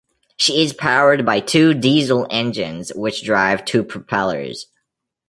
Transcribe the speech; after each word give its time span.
She 0.35 0.63
is 0.63 0.73
powered 0.73 1.27
by 1.27 1.41
two 1.41 1.75
diesel 1.75 2.25
engines 2.31 2.91
which 2.95 3.21
drive 3.23 3.63
two 3.65 3.83
propellers. 3.83 4.65